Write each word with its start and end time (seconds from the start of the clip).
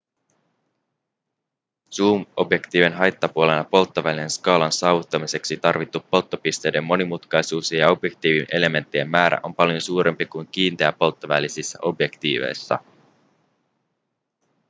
zoom-objektiivien 1.91 2.93
haittapuolena 2.93 3.63
polttovälien 3.63 4.29
skaalan 4.29 4.71
saavuttamiseksi 4.71 5.57
tarvittu 5.57 5.99
polttopisteiden 5.99 6.83
monimutkaisuus 6.83 7.71
ja 7.71 7.89
objektiivielementtien 7.91 9.09
määrä 9.09 9.39
on 9.43 9.55
paljon 9.55 9.81
suurempi 9.81 10.25
kuin 10.25 10.47
kiinteäpolttovälisissä 10.51 11.79
objektiiveissa 11.81 12.79